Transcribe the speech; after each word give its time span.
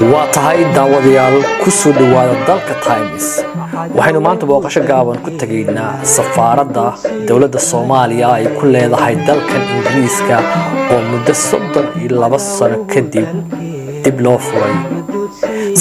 waa 0.00 0.26
tahay 0.34 0.64
daawadayaal 0.76 1.36
ku 1.62 1.68
soo 1.78 1.92
dhowaada 1.98 2.34
dalka 2.48 2.74
times 2.86 3.26
waxaynu 3.96 4.20
maanta 4.26 4.44
booqasho 4.50 4.82
gaaban 4.90 5.18
ku 5.24 5.30
tegaynaa 5.42 5.90
safaaradda 6.14 6.84
dowladda 7.28 7.60
soomaaliya 7.70 8.28
ay 8.38 8.46
ku 8.58 8.64
leedahay 8.74 9.14
dalkan 9.28 9.62
ingiriiska 9.74 10.36
oo 10.94 11.00
muddo 11.10 11.34
soddon 11.48 11.86
iyo 12.00 12.10
laba 12.22 12.38
sano 12.48 12.78
kadib 12.92 13.28
dib 14.04 14.16
loo 14.24 14.38
furay. 14.46 14.74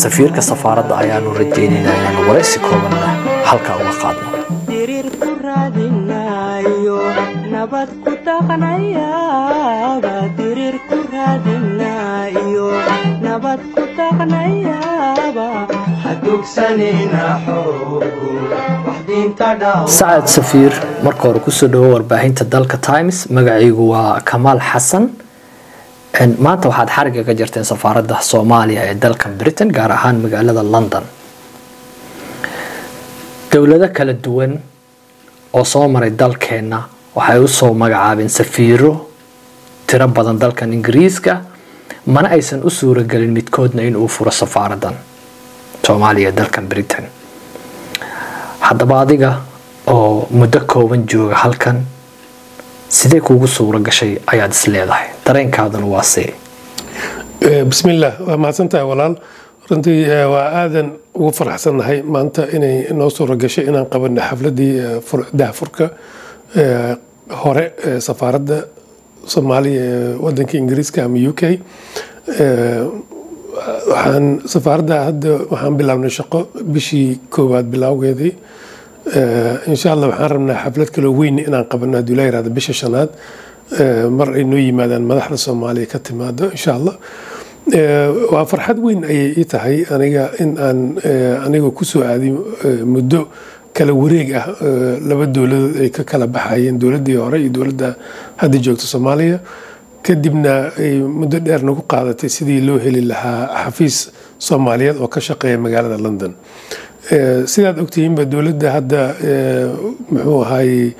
Safiirka 0.02 0.42
safaaradda 0.52 0.94
ayaanu 1.04 1.30
rajaynaynaa 1.42 1.96
inaanu 2.02 2.20
waraysi 2.30 2.58
koobanna 2.68 3.10
halkaa 3.50 3.76
uga 3.82 3.94
qaadno 4.04 4.28
sacad 20.00 20.26
safiir 20.36 20.74
marka 21.06 21.24
hore 21.30 21.40
ku 21.46 21.52
soo 21.52 21.68
dhawo 21.74 21.88
warbaahinta 21.96 22.44
dalka 22.56 22.78
times. 22.90 23.18
Magacaygu 23.38 23.84
waa 23.94 24.20
kamaal 24.30 24.60
xasan 24.70 25.04
maanta 26.46 26.70
waxaad 26.70 26.90
xariga 26.96 27.22
ka 27.28 27.34
jirteen 27.40 27.66
safaaradda 27.72 28.16
soomaaliya 28.32 28.82
ee 28.92 28.96
dalkan 29.04 29.38
britain 29.42 29.70
gaar 29.78 29.92
ahaan 29.98 30.18
magaalada 30.26 30.64
london. 30.74 31.04
Dowlado 33.52 33.88
kala 33.98 34.14
duwan 34.26 34.54
oo 35.54 35.64
soo 35.74 35.88
maray 35.94 36.12
dalkeenna 36.22 36.80
waxay 37.18 37.40
u 37.46 37.48
soo 37.48 37.74
magacaabeen 37.84 38.30
safiiro 38.40 38.92
tiro 39.88 40.08
badan 40.18 40.38
dalkan 40.44 40.74
ingiriiska 40.78 41.34
mana 42.06 42.30
aysan 42.30 42.62
u 42.64 42.70
suuragelin 42.70 43.32
midkoodna 43.38 43.82
inuu 43.90 44.08
furo 44.08 44.32
safaaraddan 44.32 44.96
soomaaliya 45.88 46.32
dalkan 46.32 46.68
britain. 46.70 47.06
Haddaba 48.60 49.02
adiga 49.02 49.32
oo 49.88 50.28
muddo 50.32 50.60
kooban 50.68 51.04
jooga 51.12 51.36
halkan 51.36 51.78
sidee 52.90 53.20
kuugu 53.22 53.48
suura 53.48 53.80
gashay 53.80 54.18
ayaad 54.28 54.52
is 54.52 54.68
leedahay? 54.68 55.08
Dareenkaaduna 55.26 55.86
waa 55.86 56.04
see. 56.04 56.34
Bismillaah 57.70 58.14
waa 58.28 58.38
mahadsantahay 58.38 58.86
walaal. 58.86 59.16
Runtii 59.70 60.06
waa 60.34 60.48
aadan 60.62 60.92
ugu 61.16 61.32
faraxsannahay 61.32 62.02
maanta 62.04 62.46
inay 62.56 62.94
noo 62.94 63.10
suura 63.10 63.36
gashay 63.36 63.66
inaan 63.70 63.86
qabanno 63.94 64.22
xafladii 64.22 64.74
dahfurka 65.34 65.90
hore 67.44 67.66
ee 67.88 68.00
safaaradda 68.00 68.58
soomaaliya 69.34 69.82
ee 69.82 70.16
wadanka 70.26 70.54
ingiriiska 70.58 71.04
ama 71.06 71.18
u 71.30 71.34
k 71.40 71.60
waxaan 73.92 74.26
safaaradda 74.54 74.96
hadda 75.10 75.32
waxaan 75.52 75.76
bilaabnay 75.80 76.10
shaqo 76.20 76.40
bishii 76.74 77.20
koowaad 77.34 77.66
bilowgeedii 77.74 78.34
insha 79.72 79.92
allah 79.94 80.08
waxaan 80.12 80.32
rabnaa 80.36 80.58
xaflad 80.64 80.90
kaloo 80.96 81.14
weyn 81.20 81.38
inaan 81.40 81.66
qabano 81.72 81.98
haddii 82.00 82.16
la 82.20 82.24
yiraahdo 82.28 82.50
bisha 82.50 82.74
shanaad. 82.74 83.10
Mar 84.18 84.30
ay 84.36 84.44
noo 84.44 84.60
yimaadaan 84.60 85.04
madaxda 85.10 85.38
soomaaliya 85.38 85.88
ka 85.94 86.00
timaado 86.00 86.46
insha 86.56 86.72
allah 86.78 86.96
waa 88.34 88.46
farxad 88.52 88.78
weyn 88.86 89.04
ayay 89.12 89.30
ii 89.40 89.46
tahay 89.54 89.78
aniga 89.96 90.24
in 90.44 90.52
aan 90.60 90.80
aniga 91.46 91.70
ku 91.72 91.84
soo 91.86 92.02
aadiy 92.04 92.34
muddo 92.94 93.22
kala 93.78 93.94
wareeg 94.02 94.30
ah 94.40 94.46
laba 95.10 95.26
dowladood 95.36 95.76
ay 95.84 95.90
ka 95.98 96.04
kala 96.04 96.28
baxayeen 96.28 96.78
dowladdii 96.82 97.18
hore 97.24 97.38
iyo 97.42 97.50
dowladda 97.58 97.90
hadda 98.42 98.58
joogta 98.66 98.86
soomaaliya. 98.94 99.40
Kadibna 100.06 100.54
ay 100.84 100.94
muddo 101.20 101.38
dheer 101.46 101.62
nagu 101.68 101.82
qaadatay 101.92 102.30
sidii 102.36 102.62
loo 102.68 102.78
heli 102.86 103.02
lahaa 103.12 103.66
xafiis 103.66 103.98
soomaaliyeed 104.48 104.98
oo 105.04 105.08
ka 105.08 105.20
shaqeeya 105.28 105.58
magaalada 105.66 105.98
london. 106.06 106.34
Sidaad 107.54 107.78
ogtihiinba 107.84 108.26
dowladda 108.26 108.68
hadda 108.78 109.02
muxuu 110.12 110.42
ahaayey 110.46 110.96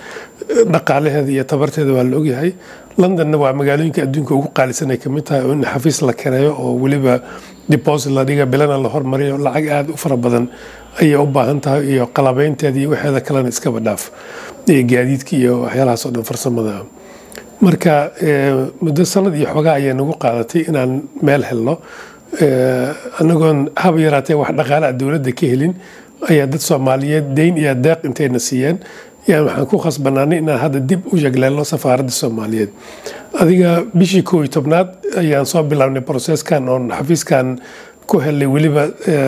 dhaqaalaheeda 0.74 1.30
iyo 1.36 1.44
tabarteeda 1.52 1.92
waa 1.98 2.04
la 2.12 2.18
ogyahay 2.18 2.52
londonna 2.98 3.38
waa 3.38 3.54
magaalooyinka 3.54 4.02
adduunka 4.04 4.34
ugu 4.36 4.50
qaalisan 4.58 4.92
ay 4.92 4.98
ka 4.98 5.10
mid 5.10 5.24
tahay 5.28 5.44
oo 5.48 5.54
in 5.54 5.64
xafiis 5.64 6.02
la 6.02 6.14
kareeyo 6.14 6.52
oo 6.60 6.76
weliba 6.84 7.22
deposit 7.70 8.12
la 8.12 8.24
dhiga 8.26 8.46
bilana 8.46 8.78
la 8.78 8.90
hormariyo 8.90 9.38
lacag 9.38 9.68
aada 9.70 9.94
u 9.94 9.98
fara 9.98 10.18
badan 10.18 10.48
ayay 11.02 11.16
u 11.16 11.26
baahan 11.26 11.60
tahay 11.62 11.84
iyo 11.94 12.08
qalabeynteeda 12.08 12.78
iyo 12.80 12.90
waxeeda 12.92 13.22
kalena 13.22 13.50
iskaba 13.50 13.80
dhaaf. 13.80 14.04
Gaadiidka 14.68 15.34
iyo 15.42 15.54
waxyaalahaas 15.64 16.06
oo 16.06 16.12
dhan 16.12 16.24
farsamada. 16.24 16.74
Marka 17.62 18.12
muddo 18.82 19.06
sanad 19.06 19.36
iyo 19.40 19.48
xoogaa 19.54 19.76
ayaa 19.80 19.94
nagu 20.00 20.14
qaadatay 20.24 20.62
inaan 20.70 20.92
meel 21.22 21.44
helno. 21.50 21.74
Anagoon 23.22 23.70
haba 23.76 24.00
yaraatee 24.06 24.36
wax 24.42 24.52
dhaqaalaha 24.60 24.94
dowladda 25.00 25.32
ka 25.40 25.46
helin 25.52 25.74
ayaa 26.30 26.46
dad 26.52 26.60
soomaaliyeed 26.70 27.28
deyn 27.38 27.56
iyo 27.58 27.74
deeq 27.86 28.00
intayna 28.08 28.40
siiyeen 28.40 28.78
yaan 29.28 29.46
waxaan 29.48 29.68
ku 29.70 29.78
khasbanaanay 29.84 30.40
inaan 30.42 30.60
hadda 30.64 30.80
dib 30.90 31.02
u 31.14 31.18
yagleelno 31.26 31.64
safaaradda 31.74 32.12
soomaaliyeed. 32.22 32.70
Adiga 33.42 33.72
bishii 34.00 34.24
koow 34.24 34.42
iyo 34.44 34.52
tobnaad 34.58 34.90
ayaan 35.22 35.46
soo 35.46 35.64
bilaabnay 35.64 36.02
processkan 36.10 36.70
oon 36.70 36.90
xafiiskan 36.98 37.60
ku 38.10 38.20
helnay 38.20 38.48
weliba 38.48 38.84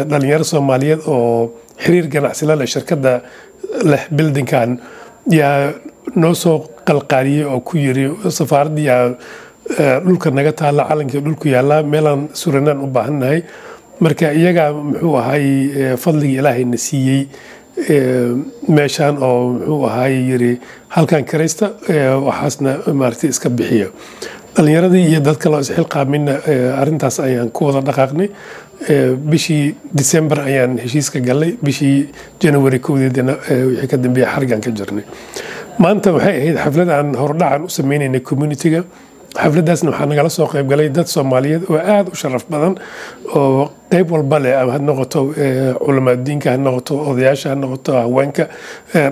dhalinyaro 0.09 0.43
soomaaliyeed 0.43 1.01
oo 1.07 1.51
xiriir 1.83 2.07
ganacsila 2.13 2.55
leh 2.59 2.67
shirkadda 2.73 3.13
leh 3.91 4.03
bildinkan 4.15 4.69
yaa 5.39 5.71
noo 6.15 6.33
soo 6.33 6.57
qalqaaliyey 6.87 7.45
oo 7.45 7.59
ku 7.61 7.77
yiri 7.77 8.05
safaaradda 8.39 8.81
yaa 8.89 9.05
dhulka 10.05 10.29
naga 10.31 10.51
taalla 10.59 10.83
calankii 10.89 11.21
dhulku 11.25 11.47
yaallaa 11.53 11.83
meelaan 11.83 12.21
suranaan 12.41 12.79
u 12.83 12.87
baahannahay 12.95 13.39
marka 14.03 14.33
iyagaa 14.39 14.69
muxuu 14.73 15.15
ahay 15.21 15.45
fadliga 16.03 16.39
ilaahayna 16.41 16.77
siiyey 16.87 17.21
meeshaan 18.77 19.17
oo 19.23 19.53
muxuu 19.53 19.85
ahaay 19.87 20.13
yiri 20.29 20.51
halkan 20.95 21.23
karaysta 21.31 21.67
waxaasna 22.27 22.71
maaragtay 22.99 23.29
iska 23.33 23.49
bixiya 23.49 23.87
dhalinyaradii 24.55 25.05
iyo 25.09 25.19
dad 25.27 25.37
kaloo 25.43 25.59
isxilqaaminna 25.65 26.33
arintaas 26.81 27.19
ayaan 27.19 27.49
ku 27.49 27.65
wada 27.65 27.81
dhaqaaqnay. 27.89 28.29
Bishii 29.31 29.75
december 29.99 30.37
ayaan 30.49 30.77
heshiiska 30.83 31.19
galnay 31.27 31.51
bishii 31.65 32.09
january 32.41 32.79
kowdeedana 32.79 33.33
wixii 33.69 33.87
ka 33.91 33.97
dambeeya 33.97 34.27
xarigan 34.35 34.61
ka 34.65 34.71
jirnay. 34.77 35.03
Maanta 35.81 36.13
waxay 36.15 36.35
ahayd 36.41 36.57
xaflad 36.63 36.89
aan 36.97 37.09
hordhacan 37.21 37.63
u 37.65 37.69
sameynaynay 37.77 38.21
communitiga 38.29 38.83
xafladaasna 39.41 39.89
waxaa 39.91 40.05
nagala 40.11 40.29
soo 40.29 40.47
qayb 40.53 40.67
galay 40.71 40.89
dad 40.89 41.07
soomaaliyeed 41.15 41.63
oo 41.69 41.77
aada 41.77 42.09
u 42.13 42.15
sharaf 42.21 42.43
badan 42.53 42.75
oo 43.35 43.69
qeyb 43.91 44.11
walba 44.11 44.37
leh 44.43 44.53
ha 44.73 44.77
noqoto 44.87 45.19
culamaadiinka 45.85 46.47
ha 46.53 46.57
noqoto 46.65 46.93
odayaasha 47.11 47.49
ha 47.51 47.55
noqoto 47.63 47.91
haweenka 48.01 48.43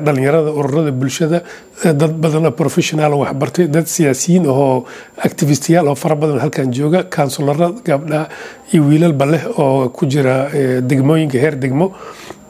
dhalinyarada 0.06 0.52
ururada 0.60 0.92
bulshada 1.02 1.40
dad 2.02 2.14
badanoo 2.24 2.52
professional 2.62 3.14
waxbartay 3.24 3.68
dad 3.76 3.86
siyaasiyiin 3.96 4.46
ahoo 4.54 4.86
activistiyaal 5.28 5.88
oo 5.92 5.96
fara 6.04 6.16
badan 6.16 6.40
halkan 6.44 6.68
jooga 6.78 7.04
kaunsularada 7.16 7.70
gabdhaha 7.90 8.26
iyo 8.74 8.82
wiilalba 8.90 9.26
leh 9.34 9.44
oo 9.64 9.90
ku 9.90 10.06
jira 10.06 10.36
degmooyinka 10.90 11.38
heer 11.44 11.56
degmo. 11.64 11.88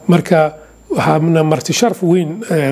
Marka 0.08 0.40
waxaana 0.96 1.42
marti 1.52 1.72
sharaf 1.72 2.02
weyn 2.02 2.30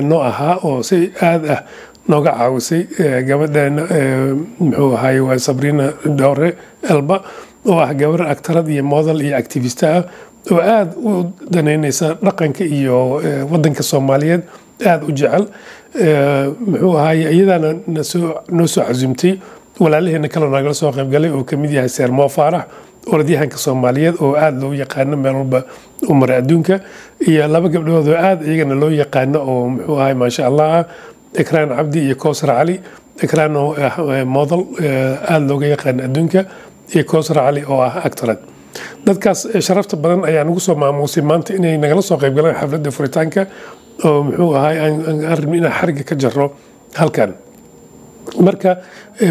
noo 0.09 0.21
ahaa 0.29 0.55
oo 0.67 0.83
si 0.83 0.97
aada 1.21 1.53
ah 1.57 1.61
nooga 2.07 2.31
caawisay 2.37 2.81
gabadheena 3.27 3.83
muxuu 4.59 4.93
ahaay 4.97 5.19
waa 5.19 5.37
sabriina 5.39 5.93
dhowre 6.05 6.49
elba 6.89 7.17
oo 7.65 7.79
ah 7.79 7.93
gabar 7.93 8.21
aktarad 8.33 8.67
iyo 8.69 8.83
model 8.83 9.21
iyo 9.21 9.37
activist 9.37 9.83
ah 9.83 10.03
oo 10.51 10.59
aada 10.59 10.93
u 10.97 11.31
daneyneysa 11.53 12.17
dhaqanka 12.25 12.63
iyo 12.65 13.21
wadanka 13.51 13.83
soomaaliyeed 13.83 14.41
aada 14.85 15.05
u 15.05 15.11
jecel. 15.13 15.45
Muxuu 16.67 16.97
ahaay 16.97 17.19
iyadaana 17.35 17.69
noo 18.49 18.67
soo 18.67 18.83
casumtay 18.87 19.33
walaalaheena 19.79 20.27
kaloo 20.33 20.49
nagala 20.49 20.73
soo 20.73 20.91
qaybgalay 20.91 21.29
oo 21.31 21.43
ka 21.43 21.57
mid 21.57 21.71
yahay 21.71 21.89
seer 21.89 22.11
moo 22.11 22.27
faarax 22.29 22.65
orodyahanka 23.13 23.57
soomaaliyeed 23.57 24.15
oo 24.21 24.33
aada 24.35 24.57
loo 24.61 24.73
yaqaano 24.73 25.17
meel 25.17 25.35
walba 25.35 25.59
u 26.09 26.13
maray 26.13 26.37
adduunka 26.41 26.79
iyo 27.27 27.47
laba 27.47 27.69
gabdhood 27.69 28.07
oo 28.09 28.17
aada 28.17 28.41
iyagana 28.45 28.75
loo 28.81 28.89
yaqaano 29.01 29.39
oo 29.51 29.69
muxuu 29.69 29.97
ahay 30.01 30.13
maasha 30.21 30.47
allah 30.49 30.67
ah 30.79 30.85
ikraan 31.41 31.69
cabdi 31.77 31.99
iyo 32.07 32.15
kowsar 32.23 32.49
cali 32.57 32.75
ikraan 33.23 33.55
oo 33.55 33.73
ah 33.87 34.25
model 34.25 34.61
aada 34.81 35.45
looga 35.49 35.67
yaqaano 35.73 36.03
adduunka 36.07 36.41
iyo 36.93 37.03
kowsar 37.11 37.37
cali 37.45 37.61
oo 37.71 37.81
ah 37.87 37.93
actorad 38.07 38.39
dadkaas 39.05 39.39
sharafta 39.67 39.95
badan 40.03 40.21
ayaa 40.29 40.43
nagu 40.47 40.59
soo 40.67 40.75
maamuusay 40.75 41.23
maanta 41.29 41.53
inay 41.57 41.77
nagala 41.83 42.01
soo 42.09 42.17
qayb 42.23 42.35
galaan 42.37 42.55
xafladda 42.61 42.91
furitaanka 42.97 43.41
oo 44.07 44.19
muxuu 44.27 44.51
ahay 44.59 44.75
rabni 45.39 45.57
inaan 45.61 45.73
xariga 45.79 46.03
ka 46.09 46.15
jarro 46.23 46.47
halkan 46.99 47.31
marka 48.45 48.71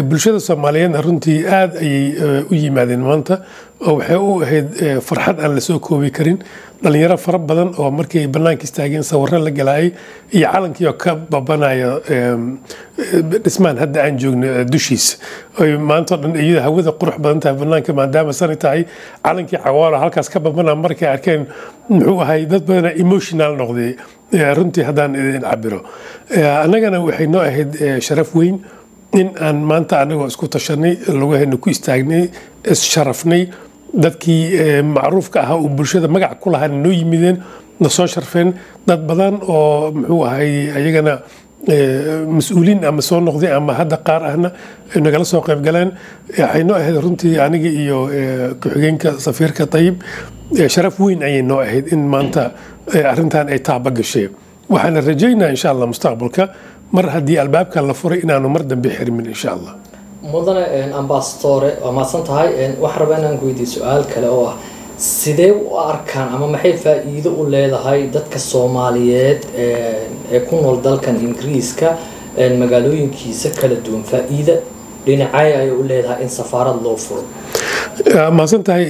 bulshada 0.09 0.39
soomaaliyeedna 0.47 0.99
runtii 1.05 1.39
aada 1.57 1.75
ayay 1.85 2.05
u 2.51 2.53
yimaadeen 2.63 3.03
maanta 3.09 3.35
oo 3.87 3.93
waxay 3.99 4.17
u 4.17 4.41
ahayd 4.45 4.67
farxad 5.07 5.37
aan 5.43 5.55
la 5.55 5.61
soo 5.67 5.79
koobi 5.79 6.09
karin. 6.17 6.37
Dhalinyaro 6.83 7.17
fara 7.17 7.37
badan 7.49 7.69
oo 7.81 7.89
markay 7.97 8.27
banaanka 8.35 8.63
istaageen 8.67 9.03
sawiro 9.11 9.37
la 9.45 9.51
galaayay 9.59 9.89
iyo 10.37 10.47
calankiioo 10.53 10.93
ka 11.03 11.11
babanaya 11.33 11.89
dhismaan 13.43 13.77
hadda 13.81 13.99
aan 14.05 14.17
joogno 14.21 14.47
dushiisa 14.71 15.17
oy 15.61 15.71
maantao 15.89 16.17
dhan 16.21 16.33
iyada 16.43 16.61
hawada 16.67 16.91
qurux 17.01 17.17
badan 17.23 17.39
tahay 17.43 17.55
banaanka 17.61 17.91
maadaama 17.99 18.33
sani 18.39 18.55
tahay 18.63 18.81
calankii 19.25 19.59
cawaalo 19.65 19.97
halkaas 20.03 20.29
ka 20.33 20.39
babana 20.45 20.73
markay 20.83 21.07
arkeen 21.15 21.41
muxuu 21.89 22.19
ahay 22.25 22.41
dad 22.51 22.63
badana 22.69 22.91
emotional 23.03 23.51
noqday 23.61 23.91
runtii 24.57 24.83
haddaan 24.89 25.11
idin 25.21 25.41
cabiro 25.49 25.79
annagana 26.65 26.97
waxay 27.07 27.27
noo 27.33 27.41
ahayd 27.49 27.71
sharaf 28.07 28.29
weyn 28.39 28.55
in 29.19 29.27
aan 29.45 29.57
maanta 29.71 29.95
anagoo 30.03 30.27
isku 30.33 30.47
tashanay 30.55 30.93
lugahayna 31.21 31.57
ku 31.63 31.69
istaagnay 31.75 32.23
issharafnay 32.73 33.43
dadkii 33.93 34.81
macruufka 34.95 35.41
ahaa 35.43 35.57
oo 35.59 35.67
bulshada 35.69 36.07
magac 36.07 36.39
ku 36.39 36.49
lahaa 36.49 36.67
noo 36.67 36.91
yimideen 36.91 37.37
na 37.79 37.89
soo 37.89 38.07
sharfeen 38.07 38.53
dad 38.87 39.01
badan 39.09 39.35
oo 39.41 39.91
muxuu 39.91 40.23
ahay 40.25 40.51
ayagana 40.77 41.13
mas'uuliin 42.35 42.85
ama 42.85 43.01
soo 43.01 43.19
noqday 43.21 43.51
ama 43.57 43.73
hadda 43.79 43.97
qaar 44.07 44.21
ahna 44.31 44.49
nagala 44.95 45.25
soo 45.25 45.41
qayb 45.41 45.61
galeen. 45.65 45.91
Waxay 46.39 46.63
noo 46.63 46.75
ahayd 46.75 46.95
runtii 47.03 47.37
aniga 47.45 47.69
iyo 47.69 47.97
ku-xigeenka 48.61 49.09
safiirka 49.25 49.65
tayib. 49.73 49.95
Sharaf 50.73 50.99
weyn 50.99 51.21
ayay 51.23 51.41
noo 51.41 51.59
ahayd 51.65 51.91
in 51.93 52.01
maanta 52.13 52.51
arrintan 53.11 53.47
ay 53.53 53.59
taaba 53.59 53.89
gashay. 53.91 54.27
Waxaana 54.69 55.01
rajaynaa 55.01 55.49
insha 55.53 55.69
allah 55.73 55.87
mustaqbalka 55.91 56.43
mar 56.95 57.05
haddii 57.13 57.37
albaabkan 57.43 57.83
la 57.87 57.93
furay 57.93 58.19
inaanu 58.25 58.49
mar 58.49 58.63
dambe 58.63 58.89
xirmin 58.97 59.25
insha 59.33 59.49
allah 59.55 59.73
mudane 60.33 60.63
ambasadore 61.01 61.71
waa 61.83 61.91
mahadsan 61.97 62.23
tahay 62.29 62.49
waxaan 62.83 62.99
rabaa 63.01 63.17
inaan 63.21 63.37
ku 63.39 63.45
weydiiyo 63.49 63.69
su'aal 63.75 64.03
kale 64.13 64.27
oo 64.29 64.45
ah 64.51 64.55
sidee 64.97 65.51
u 65.51 65.77
arkaan 65.91 66.27
ama 66.35 66.47
maxay 66.55 66.73
faa-iido 66.83 67.29
u 67.41 67.45
leedahay 67.53 68.01
dadka 68.15 68.39
soomaaliyeed 68.39 69.39
ee 69.63 70.39
ku 70.49 70.55
nool 70.63 70.77
dalkan 70.87 71.15
ingiriiska 71.27 71.89
magaalooyinkiisa 72.61 73.49
kala 73.61 73.75
duwan? 73.85 74.03
Faa-iida 74.11 74.55
dhinacay 75.05 75.49
ayay 75.59 75.71
u 75.71 75.83
leedahay 75.83 76.23
in 76.23 76.29
safaarad 76.29 76.77
loo 76.83 76.95
furo? 77.05 77.23
Mahadsan 78.37 78.63
tahay 78.63 78.85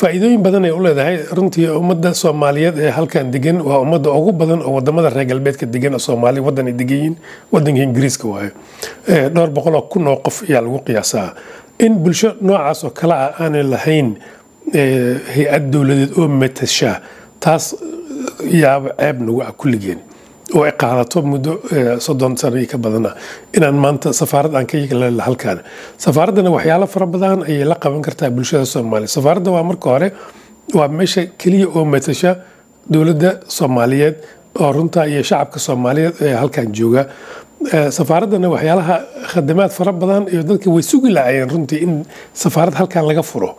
faa-iidooyin 0.00 0.42
badan 0.44 0.64
ay 0.68 0.72
u 0.76 0.80
leedahay 0.84 1.16
runtii 1.36 1.68
ummadda 1.80 2.10
soomaaliyeed 2.14 2.78
ee 2.78 2.90
halkan 2.96 3.30
degan 3.34 3.60
waa 3.68 3.78
ummadda 3.84 4.10
ugu 4.18 4.32
badan 4.32 4.60
oo 4.66 4.72
waddamada 4.76 5.08
reer 5.10 5.26
galbeedka 5.30 5.66
degan 5.74 5.94
oo 5.96 5.98
soomaaliya 6.08 6.42
wadan 6.48 6.66
ay 6.70 6.74
degan 6.80 6.98
yihiin 6.98 7.16
wadanka 7.52 7.80
ingiriiska 7.86 8.28
waayo 8.28 8.50
dhowr 9.34 9.50
boqol 9.56 9.74
oo 9.80 9.82
kun 9.92 10.06
oo 10.06 10.16
qof 10.26 10.36
ayaa 10.48 10.60
lagu 10.66 10.78
qiyaasaa. 10.86 11.28
In 11.78 11.94
bulsho 12.04 12.28
noocaas 12.40 12.84
oo 12.84 12.90
kale 12.90 13.14
ah 13.14 13.32
aanay 13.40 13.62
lahayn 13.72 14.08
hay'ad 15.34 15.64
dowladeed 15.72 16.12
oo 16.20 16.28
matasha 16.28 17.00
taas 17.40 17.64
yaaba 18.62 18.90
ceeb 19.00 19.16
nagu 19.26 19.40
ah 19.48 19.52
kulligeen 19.60 19.98
oo 20.54 20.62
ay 20.68 20.72
qaadato 20.82 21.22
muddo 21.22 21.52
soddon 22.06 22.36
sano 22.40 22.56
ka 22.72 22.78
badana 22.78 23.10
inaan 23.56 23.74
maanta 23.84 24.12
safaarad 24.20 24.54
aan 24.54 24.66
ka 24.70 24.76
yeelana 24.78 25.22
halkaan. 25.26 25.58
Safaaraddana 26.04 26.50
waxyaalo 26.56 26.86
fara 26.94 27.06
badan 27.06 27.42
ayay 27.48 27.64
la 27.64 27.74
qaban 27.84 28.02
kartaa 28.06 28.30
bulshada 28.30 28.64
soomaaliya. 28.74 29.08
Safaaradda 29.16 29.50
waa 29.56 29.62
marka 29.70 29.88
hore 29.94 30.08
waa 30.78 30.88
meesha 30.98 31.22
keliya 31.40 31.66
oo 31.76 31.84
matasha 31.84 32.30
dowladda 32.92 33.30
soomaaliyeed 33.56 34.16
oo 34.62 34.70
runta 34.76 35.00
iyo 35.10 35.22
shacabka 35.30 35.58
soomaaliyeed 35.66 36.14
ee 36.26 36.34
halkan 36.40 36.68
jooga. 36.78 37.02
Safaaraddana 37.98 38.48
waxyaalaha 38.54 38.96
khadamaad 39.32 39.70
fara 39.78 39.92
badan 39.92 40.22
iyo 40.32 40.42
dadka 40.50 40.70
way 40.74 40.82
sugi 40.82 41.10
laayeen 41.16 41.50
runtii 41.54 41.80
in 41.86 41.92
safaarad 42.42 42.74
halkan 42.80 43.04
laga 43.08 43.22
furo 43.22 43.50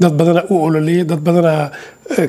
dad 0.00 0.12
badanaa 0.18 0.44
u 0.50 0.56
ololeeyay 0.66 1.04
dad 1.04 1.20
badanaa 1.26 1.70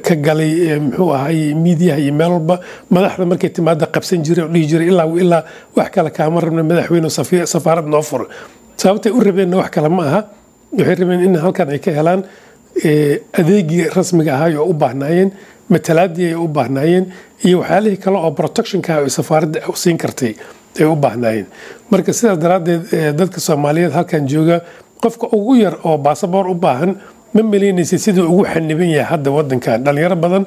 ka 0.07 0.15
galay 0.25 0.80
muxuu 0.80 1.12
ahay 1.18 1.54
miidiyaha 1.63 2.00
iyo 2.00 2.13
meel 2.13 2.31
walba. 2.31 2.56
Madaxda 2.89 3.25
markay 3.25 3.50
timaada 3.50 3.86
qabsan 3.94 4.24
jiray 4.25 4.45
oo 4.45 4.54
jiray 4.71 4.88
ilaa 4.88 5.07
ilaa 5.24 5.44
wax 5.75 5.89
kale 5.95 6.10
kaama 6.18 6.39
rabna 6.42 6.63
madaxweyne 6.63 7.10
safaarad 7.54 7.88
noo 7.88 8.01
furo. 8.01 8.25
Sababtay 8.77 9.12
u 9.12 9.19
rabeenna 9.19 9.57
wax 9.57 9.69
kale 9.75 9.89
ma 9.89 10.04
aha. 10.07 10.19
Waxay 10.77 10.95
rabeen 10.95 11.21
in 11.27 11.36
halkan 11.44 11.69
ay 11.69 11.80
ka 11.80 11.92
helaan 11.92 12.21
adeegii 13.39 13.83
rasmiga 13.95 14.33
ahaa 14.36 14.60
oo 14.60 14.69
u 14.69 14.74
baahnaayeen 14.74 15.31
matalaadii 15.69 16.27
ay 16.27 16.36
u 16.36 16.48
baahnaayeen 16.48 17.06
iyo 17.45 17.60
waxyaalihii 17.60 17.98
kale 18.04 18.18
oo 18.18 18.31
protectionka 18.31 18.92
ay 18.98 19.10
safaaradda 19.10 19.60
siin 19.81 19.98
kartay 19.98 20.33
ay 20.80 20.86
u 20.86 20.95
baahnaayeen. 20.95 21.48
Marka 21.92 22.13
sidaas 22.13 22.39
daraaddeed 22.44 22.81
dadka 23.19 23.39
soomaaliyeed 23.39 23.92
halkan 23.98 24.27
jooga 24.27 24.62
qofka 25.04 25.27
ugu 25.38 25.56
yar 25.63 25.75
oo 25.83 25.98
baasaboor 25.98 26.48
u 26.50 26.56
baahan 26.56 26.92
ma 27.35 27.41
maleynaysa 27.51 27.97
siduu 28.06 28.25
ugu 28.33 28.44
xaniban 28.53 28.89
yahay 28.95 29.07
hadda 29.12 29.30
wadankan 29.38 29.83
dhalinyaro 29.85 30.15
badan 30.24 30.44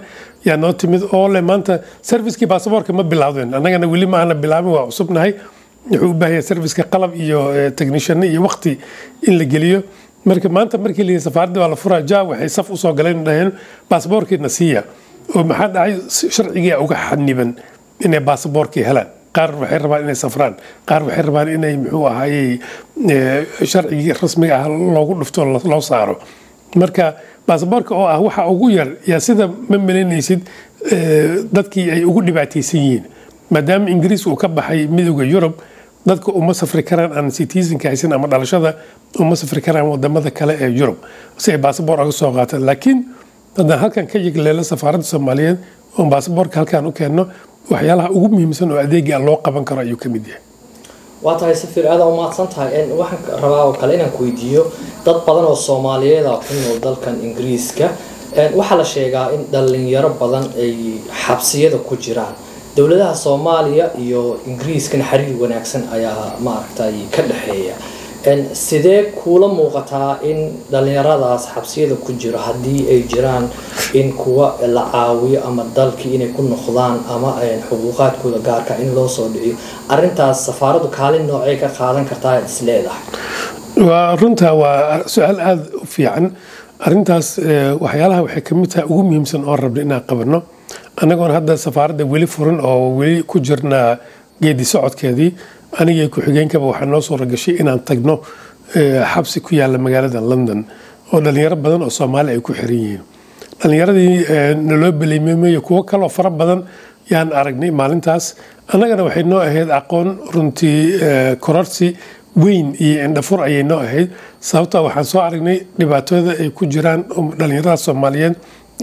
yaa 0.46 0.56
noo 0.62 0.72
timid 0.80 1.02
oo 1.16 1.26
leh 1.34 1.42
maanta 1.50 1.74
servicekii 2.10 2.46
baasaboorka 2.52 2.92
ma 2.98 3.02
bilaawdeen. 3.12 3.54
Annagana 3.58 3.86
weli 3.92 4.06
ma 4.06 4.18
bilaabin 4.44 4.70
waa 4.76 4.86
cusubnahay 4.90 5.32
wuxuu 5.90 6.10
u 6.10 6.14
baahaya 6.20 6.42
serviceka 6.42 6.84
qalab 6.92 7.12
iyo 7.24 7.40
technician 7.78 8.22
iyo 8.22 8.40
waqti 8.46 8.72
in 9.28 9.34
la 9.38 9.44
geliyo. 9.44 9.82
Marka 10.28 10.48
maanta 10.56 10.78
markii 10.78 11.04
la 11.08 11.20
safaaradda 11.26 11.60
waa 11.62 11.68
la 11.68 11.76
furaa 11.82 12.02
ja 12.10 12.18
waxay 12.30 12.48
saf 12.56 12.70
u 12.70 12.76
soo 12.82 12.92
galeen 12.98 13.24
dhaheen 13.26 13.50
baasaboorkiina 13.90 14.48
siiya. 14.58 14.82
Oo 15.34 15.42
maxaa 15.50 15.68
dhacay 15.74 15.92
sharcigii 16.36 16.74
uga 16.84 16.96
xaniban 17.08 17.50
inay 18.04 18.20
baasaboorkii 18.28 18.84
helaan. 18.88 19.08
Qaar 19.36 19.50
waxay 19.60 19.78
rabaan 19.84 20.02
inay 20.06 20.14
safraan 20.24 20.54
qaar 20.88 21.02
waxay 21.06 21.22
rabaan 21.28 21.48
inay 21.56 21.74
muxuu 21.82 22.06
ahaayey 22.10 22.58
sharcigii 23.72 24.12
rasmiga 24.22 24.54
ah 24.64 24.68
loogu 24.96 25.14
dhufto 25.20 25.44
loo 25.72 25.80
saaro 25.90 26.16
marka 26.74 27.14
baasaboorka 27.46 27.94
oo 27.94 28.06
ah 28.06 28.18
waxa 28.20 28.46
ugu 28.48 28.70
yar 28.70 28.88
yaa 29.06 29.20
sida 29.20 29.46
ma 29.68 29.78
maleynaysid 29.78 30.40
dadkii 31.52 31.90
ay 31.90 32.04
ugu 32.04 32.22
dhibaataysan 32.26 32.80
yihiin. 32.80 33.04
Maadaama 33.50 33.90
ingiriis 33.90 34.26
uu 34.26 34.36
ka 34.36 34.48
baxay 34.48 34.86
midooda 34.86 35.24
yurub 35.24 35.54
dadka 36.06 36.32
uma 36.32 36.54
safri 36.54 36.82
karaan 36.82 37.12
aan 37.12 37.30
citizenka 37.30 37.88
haysan 37.88 38.12
ama 38.12 38.26
dhalashada 38.28 38.74
uma 39.18 39.36
safri 39.36 39.60
karaan 39.62 39.86
waddamada 39.92 40.30
kale 40.30 40.54
ee 40.60 40.70
yurub. 40.78 40.96
Si 41.36 41.50
ay 41.52 41.58
baasaboor 41.58 42.00
uga 42.00 42.12
soo 42.12 42.32
qaataan. 42.32 42.62
Laakiin 42.66 42.98
haddaan 43.56 43.78
halkan 43.80 44.06
ka 44.06 44.18
yigleelo 44.18 44.62
safaaradda 44.64 45.04
soomaaliyeed 45.04 45.58
oon 45.98 46.08
baasaboorka 46.10 46.56
halkan 46.60 46.86
u 46.86 46.92
keenno 46.92 47.24
waxyaalaha 47.70 48.10
ugu 48.10 48.28
muhiimsan 48.28 48.70
oo 48.72 48.78
adeega 48.78 49.18
loo 49.18 49.36
qaban 49.42 49.64
karo 49.64 49.80
ayuu 49.80 49.96
ka 49.96 50.08
mid 50.08 50.26
yahay 50.26 50.42
waa 51.26 51.34
tahay 51.40 51.54
safiir 51.62 51.86
aada 51.92 52.04
u 52.06 52.14
mahadsan 52.18 52.46
tahay 52.54 52.86
waxaan 53.00 53.40
rabaa 53.42 53.62
oo 53.68 53.72
kale 53.80 53.92
inaan 53.98 54.12
ku 54.16 54.22
weydiiyo 54.26 54.62
dad 55.06 55.18
badan 55.26 55.44
oo 55.50 55.56
soomaaliyeed 55.68 56.26
ku 56.46 56.52
nool 56.62 56.78
dalkan 56.86 57.14
ingiriiska. 57.26 57.86
Waxaa 58.58 58.76
la 58.80 58.84
sheegaa 58.94 59.26
in 59.34 59.42
dhalinyaro 59.52 60.10
badan 60.20 60.44
ay 60.64 60.74
xabsiyada 61.24 61.78
ku 61.88 61.94
jiraan. 62.04 62.34
Dowladaha 62.76 63.14
soomaaliya 63.24 63.86
iyo 64.04 64.22
ingiriiskana 64.50 65.04
xiriir 65.10 65.36
wanaagsan 65.42 65.82
ayaa 65.96 66.36
maaragtay 66.44 66.94
ka 67.14 67.22
dhexeeya 67.30 67.74
sidee 68.52 69.02
kuula 69.14 69.48
muuqataa 69.48 70.18
in 70.30 70.38
dhalinyaradaas 70.72 71.48
xabsiyada 71.54 71.94
ku 72.04 72.12
jiro 72.12 72.38
haddii 72.38 72.80
ay 72.90 73.00
jiraan 73.12 73.48
in 73.94 74.12
kuwa 74.12 74.58
la 74.66 74.82
caawiyo 74.92 75.40
ama 75.46 75.64
dalkii 75.76 76.14
inay 76.14 76.28
ku 76.36 76.42
noqdaan 76.42 76.96
ama 77.14 77.30
xuquuqaadkooda 77.68 78.38
gaarka 78.48 78.74
in 78.82 78.94
loo 78.94 79.08
soo 79.08 79.28
dhiciyo 79.28 79.54
arintaas 79.88 80.46
safaaradu 80.46 80.88
kaalin 80.98 81.26
noocay 81.26 81.56
ka 81.56 81.68
qaadan 81.78 82.04
kartaa 82.10 82.38
is 82.46 82.62
leedahay? 82.66 83.02
Waa 83.88 84.16
runtaa 84.16 84.54
waa 84.54 85.06
su'aal 85.06 85.38
aada 85.40 85.62
u 85.82 85.86
fiican. 85.86 86.32
Arintaas 86.86 87.28
waxyaalaha 87.84 88.22
waxay 88.26 88.42
ka 88.48 88.52
mid 88.54 88.68
tahay 88.72 88.86
ugu 88.90 89.02
muhiimsan 89.08 89.44
oo 89.48 89.56
rabna 89.56 89.82
inaan 89.86 90.02
qabanno. 90.10 90.38
Annagoon 91.02 91.30
hadda 91.36 91.54
safaaradda 91.56 92.04
weli 92.12 92.26
furan 92.26 92.58
oo 92.60 92.96
weli 92.98 93.22
ku 93.22 93.38
jirnaa 93.40 93.96
geedi 94.42 94.64
socodkeedii 94.64 95.30
anigii 95.80 96.08
ku-xigeenkaba 96.14 96.66
waxaa 96.72 96.86
noo 96.92 97.00
suura 97.06 97.26
gashay 97.32 97.54
inaan 97.60 97.80
tagno 97.88 98.14
xabsi 99.12 99.40
ku 99.40 99.54
yaalla 99.54 99.78
magaalada 99.78 100.20
london 100.30 100.60
oo 101.12 101.20
dhalinyaro 101.24 101.56
badan 101.64 101.82
oo 101.86 101.90
soomaali 101.98 102.30
ay 102.34 102.40
ku 102.40 102.52
xiran 102.58 102.78
yihiin. 102.82 103.02
Dhalinyaradii 103.60 104.14
naloo 104.68 104.92
beleymeymayo 105.00 105.60
kuwo 105.66 105.82
kaloo 105.90 106.08
fara 106.08 106.30
badan 106.30 106.60
yaan 107.10 107.32
aragnay 107.32 107.70
maalintaas. 107.70 108.24
Annagana 108.72 109.02
waxay 109.06 109.22
noo 109.30 109.40
ahayd 109.40 109.70
aqoon 109.70 110.08
runtii 110.34 110.80
kororsi 111.44 111.88
weyn 112.36 112.74
iyo 112.80 113.04
indhafur 113.06 113.40
ayay 113.48 113.62
noo 113.62 113.78
ahayd. 113.86 114.08
Sababtaa 114.40 114.82
waxaan 114.86 115.04
soo 115.12 115.20
aragnay 115.28 115.58
dhibaatooda 115.78 116.32
ay 116.42 116.50
ku 116.50 116.66
jiraan 116.66 117.00
dhalinyarada 117.38 117.76
soomaaliyeed 117.86 118.34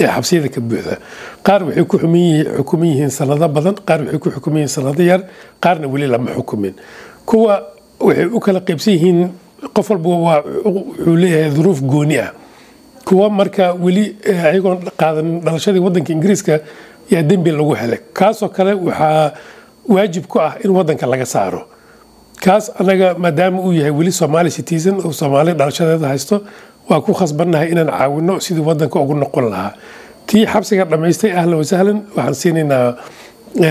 ee 0.01 0.07
xabsiyada 0.15 0.49
ka 0.55 0.59
buuxda 0.61 0.95
qaar 1.45 1.61
waxay 1.67 1.85
ku 1.85 1.97
xukuman 1.97 2.87
yihiin 2.91 3.09
sanado 3.09 3.47
badan 3.55 3.75
qaar 3.87 3.99
waxay 4.05 4.19
ku 4.23 4.29
xukuman 4.35 4.57
yihiin 4.63 4.73
sanado 4.77 5.03
yar 5.03 5.21
qaarna 5.63 5.87
weli 5.87 6.07
lama 6.07 6.31
xukumin. 6.37 6.73
Kuwa 7.25 7.55
waxay 7.99 8.25
u 8.25 8.39
kala 8.39 8.59
qaybsan 8.67 8.93
yihiin 8.95 9.19
qof 9.75 9.89
walba 9.89 10.09
wuxuu 10.65 11.15
leeyahay 11.21 11.51
duruuf 11.55 11.81
gooni 11.81 12.17
ah. 12.19 12.31
Kuwa 13.05 13.29
marka 13.29 13.73
weli 13.73 14.15
ayagoon 14.25 14.79
qaadanin 14.97 15.39
dhalashadii 15.45 15.79
wadanka 15.79 16.13
ingiriiska 16.13 16.59
yaa 17.11 17.21
dembi 17.23 17.51
lagu 17.51 17.73
helay. 17.75 17.99
Kaasoo 18.13 18.49
kale 18.49 18.73
waxaa 18.73 19.33
waajib 19.87 20.25
ku 20.27 20.39
ah 20.39 20.55
in 20.63 20.71
wadanka 20.71 21.05
laga 21.07 21.25
saaro. 21.25 21.61
Kaas 22.43 22.71
anaga 22.79 23.13
maadaama 23.15 23.59
uu 23.61 23.71
yahay 23.73 23.91
weli 23.91 24.11
somaali 24.11 24.49
citizen 24.51 24.95
oo 25.05 25.11
soomaali 25.11 25.53
dhalashadeeda 25.53 26.07
haysto 26.07 26.41
waa 26.89 27.01
ku 27.05 27.11
khasbannahay 27.13 27.71
inaan 27.73 27.89
caawino 27.91 28.33
sidii 28.45 28.63
wadanka 28.69 28.99
ugu 28.99 29.15
noqon 29.15 29.45
lahaa. 29.53 29.73
Kii 30.27 30.45
xabsiga 30.53 30.85
dhammaystay 30.91 31.31
ahlan 31.39 31.57
wasahlan 31.61 31.97
waxaan 32.15 32.35
siinaynaa 32.41 32.95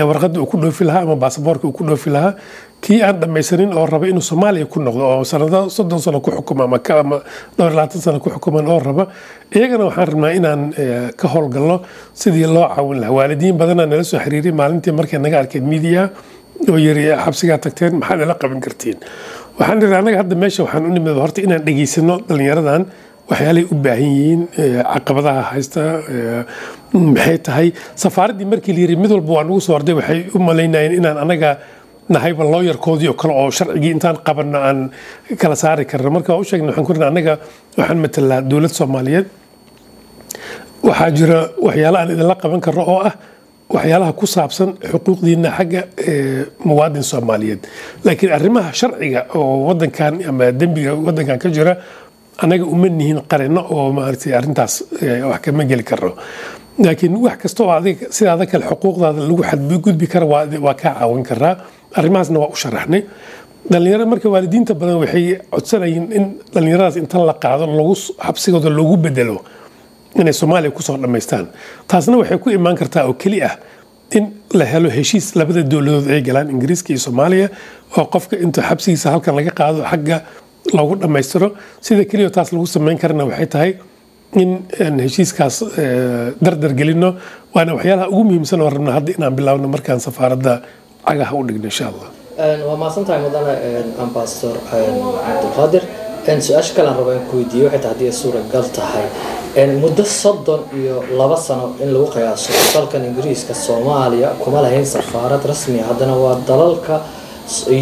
warqadda 0.09 0.39
uu 0.41 0.45
ku 0.51 0.57
dhoofi 0.57 0.83
lahaa 0.87 1.03
ama 1.05 1.15
baasaboorka 1.15 1.65
uu 1.67 1.75
ku 1.77 1.83
dhoofi 1.83 2.09
lahaa. 2.09 2.33
Kii 2.83 2.99
aan 3.01 3.19
dhammaysanin 3.21 3.71
oo 3.77 3.85
raba 3.85 4.05
inuu 4.11 4.21
soomaaliya 4.21 4.65
ku 4.65 4.79
noqdo 4.79 5.03
oo 5.13 5.23
sanado 5.23 5.69
soddon 5.69 5.99
sano 5.99 6.19
ku 6.21 6.31
xukuma 6.31 6.63
ama 6.65 6.77
dhowr 7.57 7.71
labaatan 7.71 8.01
sano 8.01 8.19
ku 8.19 8.29
xukuman 8.29 8.65
oo 8.67 8.79
raba. 8.79 9.07
Iyagana 9.55 9.85
waxaan 9.89 10.07
rabnaa 10.11 10.31
inaan 10.39 10.61
ka 11.19 11.27
howlgalno 11.33 11.81
sidii 12.13 12.47
loo 12.55 12.67
caawin 12.75 12.99
lahaa. 13.01 13.13
Waalidiin 13.17 13.55
badanaa 13.57 13.85
nala 13.85 14.03
soo 14.03 14.19
xiriiray 14.19 14.51
maalintii 14.51 14.91
markay 14.91 15.19
naga 15.19 15.37
arkeen 15.39 15.63
miidiya 15.69 16.09
oo 16.69 16.77
yiri 16.77 17.05
xabsigaa 17.23 17.57
tagteen 17.63 17.93
maxaad 18.01 18.21
ila 18.25 18.35
qaban 18.41 18.59
kartiin? 18.65 18.97
Waxaan 19.59 19.79
ihi 19.83 19.95
anaga 20.01 20.17
hadda 20.21 20.35
meesha 20.41 20.63
waxaan 20.65 20.85
u 20.85 20.91
nimid 20.95 21.15
horta 21.23 21.39
inaan 21.45 21.63
dhegaysano 21.67 22.15
dhallinyaradan 22.27 22.81
waxyaalay 23.29 23.65
u 23.71 23.75
baahan 23.83 24.03
yihiin 24.17 24.41
caqabadaha 24.93 25.41
haysta 25.51 25.83
maxay 26.93 27.37
tahay? 27.45 27.67
Safaaraddii 28.03 28.45
markii 28.51 28.73
la 28.87 28.95
mid 29.01 29.11
walba 29.15 29.31
waa 29.37 29.43
nagu 29.47 29.59
soo 29.61 29.75
orday 29.77 29.93
waxay 29.99 30.19
u 30.35 30.39
malaynayeen 30.47 30.93
inaan 30.99 31.17
anaga 31.23 31.49
nahayba 32.09 32.43
looyarkoodii 32.53 33.07
oo 33.09 33.13
kale 33.21 33.33
oo 33.33 33.49
sharcigii 33.57 33.91
intaan 33.95 34.17
qabanno 34.27 34.57
aan 34.67 34.79
kala 35.41 35.55
saari 35.55 35.85
karno. 35.85 36.09
Marka 36.15 36.33
waa 36.33 36.41
u 36.41 36.43
sheegna 36.49 36.67
waxaan 36.69 36.85
ku 36.87 36.93
rinaa 36.93 37.07
anaga 37.13 37.33
waxaan 37.77 37.99
matalaa 38.03 38.41
dowlad 38.49 38.73
soomaaliyeed. 38.79 39.25
Waxaa 40.87 41.11
jira 41.17 41.39
waxyaalo 41.65 41.97
aan 41.99 42.09
idinla 42.13 42.35
qaban 42.43 42.61
karno 42.65 42.83
oo 42.93 42.99
ah 43.09 43.13
waxyaalaha 43.75 44.13
ku 44.19 44.25
saabsan 44.35 44.69
xuquuqdiina 44.91 45.49
xagga 45.57 45.81
muwaadin 46.67 47.03
soomaaliyeed. 47.11 47.61
Laakiin 48.05 48.31
arrimaha 48.37 48.69
sharciga 48.79 49.21
oo 49.39 49.65
wadankan 49.71 50.13
ama 50.29 50.51
dembiga 50.51 50.91
wadankan 51.05 51.39
ka 51.43 51.49
jira 51.55 51.73
anaga 52.37 52.65
uma 52.65 52.87
nihin 52.89 53.19
qarino 53.31 53.61
oo 53.75 53.91
maaragtay 53.97 54.33
arrintaas 54.39 54.73
wax 55.29 55.41
kama 55.45 55.63
geli 55.69 55.83
karno 55.83 56.11
laakiin 56.85 57.15
wax 57.25 57.37
kasta 57.41 57.63
oo 57.63 57.71
adiga 57.77 58.05
sidaada 58.17 58.45
kale 58.51 58.65
xuquuqdaada 58.71 59.19
lagu 59.29 59.43
xadgudbi 59.49 60.07
kara 60.13 60.25
waa 60.25 60.73
kaa 60.81 60.93
caawin 60.99 61.23
karaa 61.29 61.55
arrimahaasna 61.97 62.39
waa 62.43 62.49
u 62.53 62.55
sharaxnay 62.63 63.01
dhalinyaro 63.71 64.05
marka 64.11 64.27
waalidiinta 64.33 64.73
badan 64.79 64.97
waxay 65.03 65.25
codsanayeen 65.53 66.05
in 66.17 66.23
dhalinyaradaas 66.53 66.95
inta 67.01 67.17
la 67.29 67.33
qaado 67.43 67.65
lagu 67.79 67.93
xabsigooda 68.25 68.69
loogu 68.77 68.95
bedelo 69.05 69.37
inay 70.19 70.33
soomaaliya 70.39 70.71
ku 70.77 70.81
soo 70.87 70.97
dhammaystaan. 71.03 71.45
Taasna 71.89 72.15
waxay 72.21 72.37
ku 72.43 72.49
imaan 72.49 72.75
kartaa 72.81 73.03
oo 73.09 73.13
keli 73.13 73.39
ah 73.49 73.55
in 74.17 74.25
la 74.59 74.65
helo 74.71 74.89
heshiis 74.97 75.27
labada 75.39 75.61
dowladood 75.71 76.07
ay 76.15 76.21
galaan 76.27 76.49
ingiriiska 76.53 76.89
iyo 76.93 76.99
soomaaliya 77.07 77.47
oo 77.97 78.05
qofka 78.13 78.35
inta 78.45 78.61
xabsigiisa 78.69 79.07
halkan 79.13 79.33
laga 79.37 79.51
qaado 79.59 79.79
xagga 79.91 80.17
loogu 80.77 80.95
dhammaystiro 81.01 81.47
sida 81.85 82.03
keliya 82.11 82.29
taas 82.35 82.49
lagu 82.53 82.65
samayn 82.75 82.97
karana 83.03 83.25
waxay 83.29 83.47
tahay 83.55 83.71
in 84.41 84.49
aan 84.83 84.95
heshiiskaas 85.05 85.55
dardar 86.45 86.71
gelino. 86.79 87.09
Waana 87.55 87.71
waxyaalaha 87.77 88.07
ugu 88.13 88.23
muhiimsan 88.29 88.61
oo 88.65 88.69
rabna 88.75 88.91
hadda 88.97 89.11
inaan 89.17 89.35
bilaabno 89.37 89.67
markaan 89.75 89.99
safaaradda 90.07 90.53
cagaha 91.07 91.33
u 91.39 91.43
dhigno 91.47 91.67
insha 91.71 91.85
allah. 91.91 92.07
Waa 92.67 92.77
mahadsantahay 92.81 93.19
mudane 93.25 93.53
ambasador 94.05 94.57
cabdulqaadir 94.69 95.83
su'aasha 96.47 96.73
kale 96.75 96.87
aan 96.89 96.97
raba 96.99 97.13
in 97.17 97.23
ku 97.29 97.33
weydiiyo 97.39 97.65
waxay 97.69 97.81
tahay 97.83 97.93
haddii 97.93 98.11
suuragal 98.21 98.65
tahay. 98.77 99.05
Muddo 99.83 100.03
soddon 100.21 100.61
iyo 100.79 100.95
laba 101.19 101.37
sano 101.37 101.65
in 101.83 101.89
lagu 101.93 102.07
qiyaaso. 102.15 102.49
Dalkan 102.73 103.01
ingiriiska 103.09 103.53
soomaaliya 103.65 104.29
kuma 104.43 104.59
lahayn 104.65 104.85
safaarad 104.95 105.43
rasmiya 105.51 105.83
haddana 105.89 106.15
waa 106.23 106.35
dalalka 106.49 106.95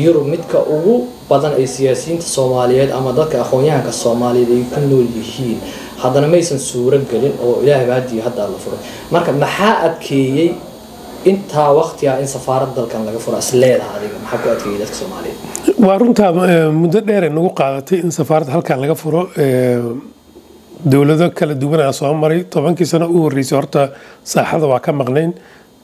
yurub 0.03 0.25
midka 0.34 0.60
ugu 0.75 0.96
badan 1.30 1.53
ay 1.60 1.68
siyaasiyiinta 1.75 2.25
soomaaliyeed 2.36 2.91
ama 2.98 3.13
dadka 3.20 3.38
aqoon-yahanka 3.46 3.91
soomaaliyeed 4.03 4.51
ay 4.58 4.63
ku 4.74 4.80
nool 4.89 5.08
yihiin 5.20 5.60
haddana 6.03 6.27
maysan 6.27 6.60
suuro 6.60 6.98
gelin 7.12 7.34
oo 7.46 7.62
ilaahay 7.63 7.88
baadiyo 7.91 8.22
haddaa 8.27 8.48
la 8.53 8.58
furay 8.63 8.80
marka 9.13 9.32
maxaa 9.44 9.74
adkeeyey 9.88 10.50
intaa 11.32 11.70
waqtiga 11.80 12.13
in 12.20 12.27
safaarad 12.27 12.72
dalkan 12.75 13.06
laga 13.06 13.20
furo? 13.20 13.38
Is 13.38 13.53
adiga 13.53 14.18
maxaa 14.24 14.39
ku 14.44 14.48
adkeeyey 14.56 14.77
dadka 14.82 14.96
soomaaliyeed? 15.01 15.38
Waa 15.86 15.98
runtaa 16.01 16.32
muddo 16.82 17.00
dheer 17.08 17.24
ay 17.24 17.30
nagu 17.30 17.50
qaadatay 17.60 18.00
in 18.06 18.12
safaarad 18.12 18.50
halkan 18.56 18.82
laga 18.84 18.96
furo. 18.96 19.22
Dowlado 20.91 21.30
kala 21.38 21.53
duwanaa 21.53 21.94
soo 21.94 22.13
maray. 22.13 22.44
Tobankii 22.53 22.86
sano 22.86 23.06
u 23.06 23.22
horreysay 23.25 23.56
horta 23.60 23.82
saaxada 24.24 24.65
waa 24.72 24.80
ka 24.80 24.91
maqnayn. 24.91 25.34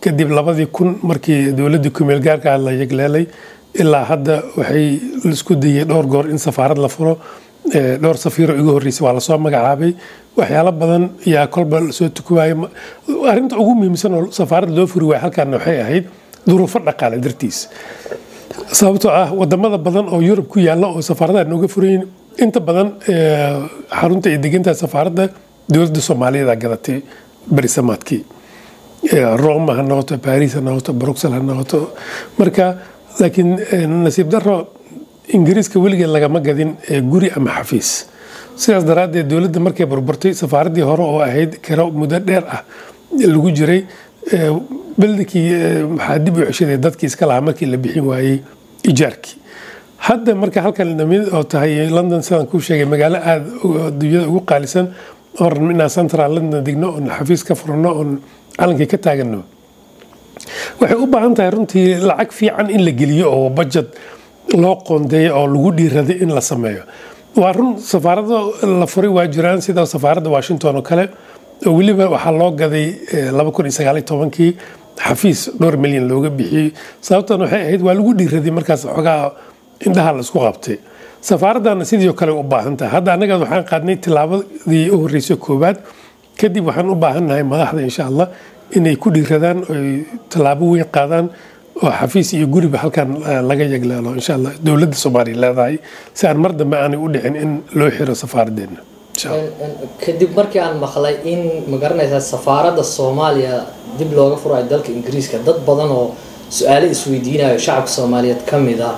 Kadib 0.02 0.30
labadii 0.38 0.66
kun 0.76 0.90
markii 1.04 1.52
dowladdii 1.58 1.92
kumeel 1.98 2.20
gaarka 2.28 2.58
la 2.58 2.72
yegleelay 2.72 3.26
ilaa 3.82 4.04
hadda 4.12 4.36
waxay 4.60 4.86
isku 5.34 5.54
dayey 5.64 5.84
dhowr 5.90 6.06
goor 6.14 6.26
in 6.34 6.38
safaarad 6.48 6.78
la 6.86 6.88
furo. 6.96 7.14
Dhowr 8.02 8.18
safiiro 8.26 8.54
igu 8.62 8.72
horreysay 8.76 9.04
waa 9.06 9.14
la 9.14 9.20
soo 9.28 9.38
magacaabay. 9.46 9.92
Waxyaalo 10.40 10.72
badan 10.82 11.04
yaa 11.34 11.48
kolba 11.56 11.78
la 11.86 11.92
soo 11.98 12.10
tukuwaaya 12.18 12.56
arrinta 13.32 13.56
ugu 13.62 13.74
muhiimsan 13.80 14.14
oo 14.18 14.24
safaarad 14.40 14.70
loo 14.78 14.88
furi 14.92 15.06
waaya 15.10 15.22
halkaana 15.26 15.58
waxay 15.58 15.78
ahayd 15.86 16.06
duruufo 16.48 16.80
dhaqaale 16.88 17.18
dartiis. 17.26 17.58
Sababtoo 18.80 19.12
ah 19.22 19.30
waddamada 19.40 19.78
badan 19.88 20.06
oo 20.14 20.20
yurub 20.28 20.48
ku 20.54 20.60
yaalla 20.68 20.88
oo 20.96 21.02
safaaradaha 21.10 21.44
nooga 21.52 21.68
furayin 21.74 22.04
inta 22.44 22.60
badan 22.68 22.88
xarunta 24.00 24.28
ay 24.32 24.38
degantahay 24.46 24.78
safaaradda 24.84 25.26
dowladda 25.74 26.02
soomaaliyeed 26.08 26.50
aa 26.50 26.56
gadatay 26.64 26.98
berisamaadkii 27.56 28.22
roma 29.44 29.72
ha 29.78 29.82
noqoto 29.90 30.16
baris 30.28 30.54
ha 30.58 30.62
noqoto 30.68 30.92
bruxel 31.02 31.32
ha 31.36 31.40
noqoto. 31.50 31.80
Marka 32.40 32.66
laakiin 33.22 33.50
nasiib 34.06 34.30
daro 34.34 34.56
ingiriiska 35.38 35.78
weligeed 35.84 36.10
lagama 36.16 36.40
gadin 36.48 36.72
guri 37.12 37.30
ama 37.38 37.52
xafiis. 37.58 37.90
Sidaas 38.62 38.86
daraaddeed 38.90 39.28
dowladda 39.32 39.60
markay 39.68 39.86
burburtay 39.92 40.32
safaaraddii 40.42 40.86
hore 40.90 41.04
oo 41.12 41.20
ahayd 41.28 41.52
karo 41.68 41.86
muddo 42.00 42.20
dheer 42.28 42.44
ah 42.56 42.62
lagu 43.34 43.50
jiray 43.58 43.82
beldikii 45.02 45.48
waxaa 45.98 46.20
dib 46.26 46.38
u 46.38 46.46
ceshaday 46.50 46.78
dadkii 46.86 47.08
iska 47.12 47.26
lahaa 47.30 47.42
markii 47.48 47.68
la 47.74 47.78
bixin 47.84 48.06
waayey 48.12 48.38
ijaarkii. 48.92 49.36
Hadda 50.08 50.32
marka 50.42 50.60
halkan 50.66 50.90
namid 51.00 51.24
oo 51.38 51.44
tahay 51.44 51.90
london 51.98 52.22
sidaan 52.28 52.48
kuu 52.52 52.60
sheegay 52.68 52.86
magaalo 52.94 53.18
aada 53.18 53.46
dunyada 54.00 54.28
ugu 54.32 54.42
qaalisan 54.52 54.86
oo 55.42 55.50
rabno 55.54 55.72
inaan 55.76 55.90
central 55.98 56.32
london 56.38 56.64
digno 56.68 56.88
oon 56.96 57.08
xafiis 57.18 57.44
ka 57.48 57.54
furno 57.62 57.90
oon 58.00 58.10
calankii 58.60 58.88
ka 58.94 58.98
taagano 59.06 59.40
waxay 60.80 60.98
u 61.04 61.08
baahan 61.14 61.34
tahay 61.38 61.52
runtii 61.56 61.86
lacag 62.10 62.32
fiican 62.38 62.70
in 62.76 62.82
la 62.88 62.92
geliyo 62.92 63.28
oo 63.38 63.50
budget 63.50 63.88
loo 64.64 64.76
qoondeeyo 64.88 65.32
oo 65.40 65.48
lagu 65.54 65.72
dhiiraday 65.78 66.18
in 66.24 66.30
la 66.38 66.42
sameeyo. 66.42 66.84
Waa 67.42 67.52
run 67.58 67.78
safaarado 67.92 68.38
la 68.80 68.86
furay 68.88 69.10
waa 69.18 69.28
jiraan 69.28 69.62
sida 69.62 69.86
safaaradda 69.86 70.30
washington 70.30 70.76
oo 70.76 70.82
kale 70.90 71.06
oo 71.68 71.74
weliba 71.78 72.06
waxaa 72.16 72.32
loo 72.32 72.52
gaday 72.62 72.88
kii 74.36 74.52
xafiis 74.98 75.42
dhowr 75.60 75.78
milyan 75.78 76.08
looga 76.08 76.30
bixiyey. 76.30 76.72
Sababtan 77.02 77.42
waxay 77.42 77.62
ahayd 77.62 77.82
waa 77.88 77.94
lagu 77.94 78.14
dhiiraday 78.20 78.52
markaas 78.58 78.82
xogaa 78.96 79.32
indhaha 79.86 80.12
la 80.18 80.24
qabtay. 80.24 80.78
Safaaradana 81.22 81.86
sidii 81.86 82.14
kale 82.14 82.32
u 82.32 82.44
baahan 82.44 82.78
tahay. 82.78 82.92
Hadda 82.96 83.14
annaga 83.14 83.38
waxaan 83.44 83.64
qaadnay 83.72 83.96
tilaabadii 84.06 84.90
u 84.90 84.98
horreysay 85.04 85.38
koowaad 85.38 85.78
kadib 86.40 86.66
waxaan 86.70 86.90
u 86.90 86.96
baahannahay 86.96 87.44
madaxda 87.44 87.82
insha 87.88 88.04
allah 88.10 88.28
inay 88.78 88.96
ku 88.96 89.10
dhiiradaan 89.16 89.60
oy 89.74 90.06
tallaabo 90.32 90.66
weyn 90.74 90.90
qaadaan 90.98 91.26
oo 91.84 91.92
xafiis 92.00 92.34
iyo 92.34 92.48
guriba 92.48 92.78
halkan 92.84 93.10
laga 93.50 93.64
yegleelo 93.74 94.12
insha 94.20 94.34
allah. 94.38 94.52
Dowladda 94.66 94.96
soomaaliya 95.04 95.38
leedahay 95.44 95.76
si 96.14 96.24
aan 96.28 96.38
mar 96.44 96.52
dambe 96.60 96.76
aanay 96.78 97.00
u 97.06 97.08
dhicin 97.14 97.36
in 97.44 97.52
loo 97.80 97.90
xiro 97.98 98.14
safaaraddeena 98.24 98.80
kadib 100.04 100.32
markii 100.40 100.62
aan 100.66 100.76
maqlay 100.86 101.16
in 101.34 101.42
ma 101.72 101.78
garanaysaa 101.84 102.22
safaaradda 102.34 102.84
soomaaliya 102.98 103.56
dib 104.00 104.12
looga 104.18 104.38
furayo 104.44 104.66
dalka 104.74 104.90
ingiriiska 104.98 105.38
dad 105.48 105.60
badan 105.68 105.90
oo 106.00 106.06
su'aalo 106.58 106.86
isweydiinayo 106.96 107.58
shacabka 107.66 107.92
soomaaliyeed 107.98 108.42
ka 108.50 108.58
mid 108.68 108.82
ah 108.90 108.96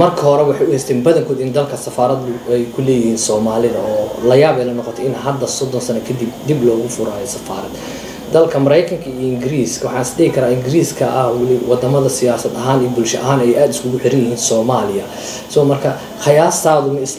marka 0.00 0.22
hore 0.28 0.42
waxay 0.50 0.66
u 0.66 0.70
haysteen 0.74 1.02
badankood 1.06 1.40
in 1.44 1.50
dalka 1.56 1.76
safaaradu 1.86 2.26
ay 2.54 2.62
ku 2.74 2.80
leeyihiin 2.88 3.18
soomaalida 3.28 3.78
oo 3.78 4.06
la 4.28 4.34
yaab 4.42 4.56
ay 4.60 4.66
la 4.70 4.72
noqotay 4.78 5.04
in 5.10 5.14
hadda 5.24 5.46
soddon 5.58 5.80
sano 5.86 6.00
kadib 6.08 6.30
dib 6.48 6.58
loogu 6.68 6.88
furayo 6.96 7.26
safaarad 7.36 7.70
dalka 8.32 8.58
maraykanka 8.58 9.06
iyo 9.10 9.26
ingiriiska. 9.34 9.84
Waxaan 9.88 10.02
isdhihi 10.06 10.30
karaa 10.36 10.50
ingiriiska 10.56 11.04
ah 11.20 11.28
weli 11.36 11.56
waddamada 11.70 12.08
siyaasad 12.18 12.52
ahaan 12.60 12.80
iyo 12.82 12.90
bulsho 12.96 13.18
ahaan 13.24 13.40
ay 13.40 13.52
aada 13.60 13.70
iskugu 13.74 13.98
xiran 14.02 14.20
yihiin 14.22 14.38
soomaaliya. 14.50 15.04
So 15.52 15.64
marka 15.64 15.90
khayaastaadu 16.24 16.88
ma 16.94 17.00
is 17.06 17.14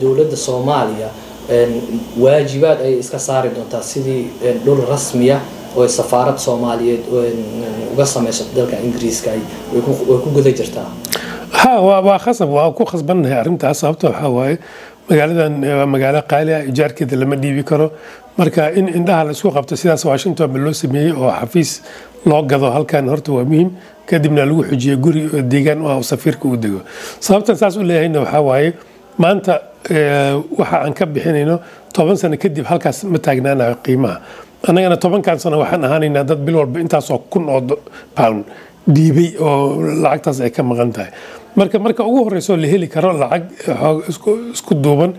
dowladda 0.00 0.36
soomaaliya 0.46 1.08
waajibaad 2.22 2.78
ayay 2.80 2.98
iska 2.98 3.18
saari 3.18 3.50
doontaa 3.56 3.82
sidii 3.82 4.22
dhul 4.64 4.80
rasmiya 4.90 5.40
oo 5.76 5.88
safaarad 5.88 6.38
soomaaliyeed 6.38 7.02
uga 7.92 8.06
samayso 8.06 8.44
dalka 8.56 8.76
ingiriiska 8.86 9.30
way 9.30 9.80
ku 10.24 10.30
guda 10.36 10.50
jirtaa. 10.50 10.88
Ha 11.52 11.80
waa 11.80 12.18
khasab 12.18 12.50
waa 12.50 12.70
ku 12.72 12.84
khasbannahay 12.84 13.38
arrintaas 13.38 13.80
sababta 13.80 14.06
waxaa 14.08 14.28
waaye 14.28 14.58
magaaladan 15.08 15.54
waa 15.78 15.86
magaalo 15.94 16.20
qaali 16.32 16.52
ah 16.54 16.62
ijaarkeeda 16.70 17.16
lama 17.16 17.36
dhiibi 17.36 17.64
karo. 17.64 17.92
Marka 18.38 18.72
in 18.78 18.86
indhaha 18.88 19.24
la 19.26 19.30
isku 19.36 19.50
qabto 19.56 19.76
sidaas 19.76 20.04
washington 20.04 20.48
ba 20.52 20.58
loo 20.58 20.72
sameeyey 20.72 21.12
oo 21.12 21.30
xafiis 21.40 21.70
loo 22.26 22.42
gado 22.42 22.70
halkan 22.76 23.08
horta 23.08 23.32
waa 23.32 23.44
muhiim. 23.44 23.70
Kadibna 24.06 24.44
lagu 24.48 24.62
xujiyo 24.70 24.96
guri 25.04 25.22
deegaan 25.52 25.80
u 25.82 25.88
ah 25.88 26.02
safiirka 26.02 26.44
uu 26.48 26.56
dego. 26.56 26.80
Sababtan 27.20 27.56
saas 27.56 27.76
u 27.76 27.82
leeyahayna 27.82 28.20
waxaa 28.24 28.40
waaye 28.48 28.72
maanta 29.18 29.54
waxa 30.58 30.76
aan 30.84 30.92
ka 30.98 31.06
bixinayno 31.06 31.60
toban 31.94 32.16
sano 32.16 32.36
kadib 32.36 32.64
halkaas 32.70 33.04
ma 33.04 33.18
taagnaanayo 33.18 33.76
qiimaha. 33.84 34.16
Annagana 34.68 34.96
tobankan 34.96 35.38
sano 35.38 35.58
waxaan 35.62 35.84
ahaanaynaa 35.84 36.24
dad 36.30 36.40
bil 36.46 36.56
walba 36.60 36.80
intaasoo 36.80 37.18
kun 37.30 37.44
oo 37.48 37.60
pound 38.16 38.44
dhiibay 38.94 39.28
oo 39.40 39.80
lacagtaas 40.02 40.40
ay 40.40 40.50
ka 40.50 40.62
maqan 40.62 40.90
tahay 40.96 41.10
marka 41.58 41.78
marka 41.84 42.02
ugu 42.08 42.20
horreysoo 42.26 42.56
la 42.62 42.66
heli 42.72 42.88
karo 42.94 43.10
lacag 43.22 43.44
isku 44.54 44.74
duuban 44.84 45.12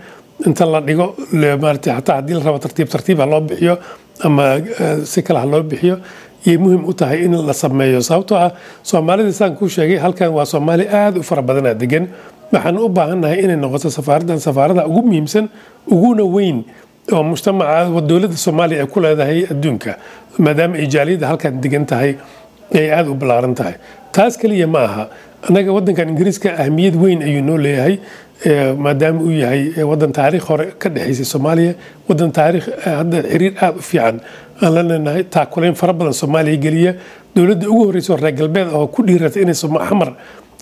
inta 0.48 0.64
la 0.72 0.80
dhigo 0.88 1.06
xataa 1.84 2.16
haddii 2.20 2.34
la 2.38 2.42
rabo 2.48 2.58
tartiib 2.64 2.88
tartiib 2.94 3.18
ha 3.22 3.26
loo 3.32 3.40
bixiyo 3.48 3.74
ama 4.26 4.44
si 5.12 5.20
kale 5.26 5.38
ha 5.42 5.46
loo 5.52 5.62
bixiyo 5.72 5.96
yay 6.46 6.56
muhiim 6.64 6.82
u 6.84 6.92
tahay 7.00 7.18
in 7.26 7.32
la 7.48 7.52
sameeyo. 7.62 7.98
Sababtoo 8.08 8.36
ah 8.44 8.50
soomaalida 8.90 9.32
saan 9.38 9.52
kuu 9.58 9.68
sheegay 9.76 9.98
halkan 10.04 10.30
waa 10.36 10.44
soomaali 10.52 10.84
aada 11.00 11.18
u 11.20 11.22
fara 11.30 11.42
badanaa 11.48 11.74
degan 11.82 12.04
waxaan 12.54 12.78
u 12.78 12.88
baahannahay 12.98 13.38
inay 13.44 13.56
noqoto 13.64 13.88
safaaraddan 13.98 14.38
safaarada 14.46 14.82
ugu 14.90 15.02
muhiimsan 15.08 15.44
uguna 15.94 16.24
weyn 16.36 16.58
oo 17.16 17.22
mujtamaca 17.30 18.00
dowladda 18.10 18.36
soomaaliya 18.44 18.80
ay 18.84 18.86
ku 18.94 18.98
leedahay 19.04 19.38
adduunka 19.52 19.92
maadaama 20.44 20.74
ay 20.82 20.86
jaaliyadda 20.94 21.26
halkan 21.30 21.52
degan 21.64 21.84
tahay 21.92 22.12
ay 22.78 22.86
aada 22.96 23.08
u 23.10 23.14
ballaaran 23.22 23.54
tahay. 23.60 23.74
Taas 24.14 24.34
keliya 24.42 24.68
ma 24.74 24.80
aha 24.88 25.04
annaga 25.48 25.70
waddankan 25.76 26.08
ingiriiska 26.12 26.48
ahmiyad 26.64 26.94
weyn 27.02 27.20
ayuu 27.28 27.42
noo 27.48 27.56
leeyahay 27.64 27.94
maadaama 28.84 29.20
uu 29.26 29.30
yahay 29.42 29.62
waddan 29.90 30.12
taariikh 30.18 30.46
hore 30.50 30.66
ka 30.82 30.88
dhexaysay 30.94 31.24
soomaaliya. 31.32 31.72
Waddan 32.08 32.30
taariikh 32.38 32.66
hadda 32.84 33.18
xiriir 33.32 33.52
aada 33.64 33.78
u 33.78 33.82
fiican 33.90 34.16
aan 34.62 34.72
la 34.76 34.82
leenahay 34.90 35.24
taakulayn 35.36 35.74
fara 35.80 35.92
badan 35.92 36.12
soomaaliya 36.22 36.56
geliya. 36.64 36.92
Dowladda 37.36 37.66
ugu 37.72 37.82
horreysa 37.88 38.16
reer 38.22 38.34
galbeed 38.40 38.68
oo 38.78 38.86
ku 38.94 39.00
dhiiratay 39.08 39.42
inay 39.42 39.54
xamar 39.54 40.10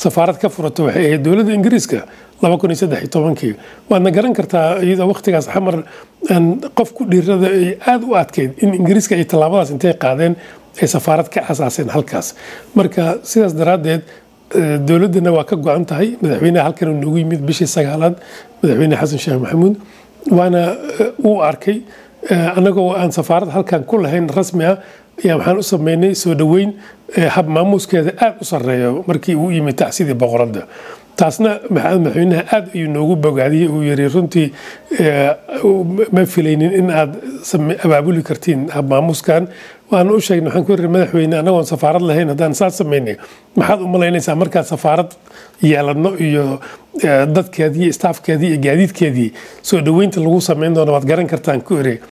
safaarad 0.04 0.38
ka 0.42 0.48
furato 0.54 0.84
waxay 0.86 1.04
ahayd 1.06 1.22
dowladda 1.26 1.52
ingiriiska 1.58 2.00
kii 3.40 3.54
waadna 3.90 4.10
garan 4.16 4.34
kartaa 4.38 4.68
iyadoo 4.86 5.08
waqtigaas 5.12 5.46
xamar 5.54 5.76
qof 6.78 6.88
ku 6.96 7.02
dhiirada 7.10 7.46
ay 7.58 7.78
aada 7.90 8.04
u 8.06 8.14
adkeyd 8.22 8.50
in 8.62 8.74
ingiriiska 8.80 9.14
ay 9.18 9.24
tallaabadaas 9.32 9.70
intay 9.74 9.94
qaadeen 10.04 10.34
ay 10.82 10.88
safaarad 10.94 11.28
ka 11.34 11.40
asaaseen 11.52 11.88
halkaas. 11.94 12.34
Marka 12.74 13.04
sidaas 13.22 13.54
daraaddeed 13.60 14.02
dowladdana 14.52 15.32
waa 15.32 15.44
ka 15.44 15.56
go-an 15.56 15.84
tahay. 15.84 16.16
Madaxweynaha 16.22 16.64
halkan 16.68 16.88
uu 16.88 17.00
noogu 17.00 17.18
yimid 17.18 17.40
bishii 17.48 17.66
sagaalaad 17.76 18.16
madaxweyne 18.62 18.96
xasan 19.00 19.18
sheekh 19.24 19.40
maxamuud. 19.44 19.74
Waana 20.30 20.62
uu 21.24 21.40
arkay 21.42 21.78
annagoo 22.56 22.92
aan 22.94 23.10
safaarad 23.12 23.50
halkan 23.56 23.84
ku 23.84 23.98
lahayn 23.98 24.28
rasmi 24.38 24.64
ah 24.64 24.76
ayaa 25.24 25.36
waxaan 25.38 25.58
u 25.58 25.62
sameynay 25.72 26.14
soo 26.14 26.34
dhoweyn 26.34 26.70
hab 27.34 27.46
maamuuskeeda 27.56 28.12
aada 28.24 28.36
u 28.40 28.44
sarreeyo 28.44 29.04
markii 29.06 29.34
uu 29.34 29.50
yimid 29.50 29.76
tacsidii 29.76 30.14
boqoradda 30.22 30.62
taasna 31.20 31.50
maxamed 31.74 32.00
madaxweynaha 32.04 32.42
aada 32.56 32.68
ayuu 32.74 32.90
noogu 32.96 33.14
bogaadiyey 33.24 33.68
uu 33.74 33.82
yiri 33.88 34.06
runtii 34.14 34.46
ma 36.16 36.22
filaynin 36.34 36.72
in 36.80 36.88
aad 37.00 37.12
abaabuli 37.86 38.22
kartiin 38.28 38.62
hab 38.76 38.88
maamuuskan 38.92 39.42
waana 39.92 40.12
u 40.12 40.20
sheegnay 40.26 40.48
waxaan 40.50 40.64
ku 40.68 40.72
yiri 40.74 40.88
madaxweyne 40.96 41.36
annagoon 41.40 41.66
safaarad 41.72 42.02
lahayn 42.10 42.28
haddaan 42.32 42.54
saas 42.60 42.74
samaynay 42.82 43.16
maxaad 43.58 43.80
u 43.86 43.88
malaynaysaa 43.94 44.34
markaad 44.42 44.66
safaarad 44.74 45.10
yeelano 45.70 46.10
iyo 46.28 46.44
dadkeedii 47.36 47.92
staafkeedii 47.92 48.48
iyo 48.54 48.58
gaadiidkeedii? 48.66 49.30
Soo 49.68 49.80
dhoweynta 49.86 50.20
lagu 50.20 50.40
samayn 50.40 50.74
doono 50.76 50.92
waad 50.96 51.06
garan 51.10 51.26
kartaan 51.32 51.60
ku 51.68 51.74
iri 51.82 51.94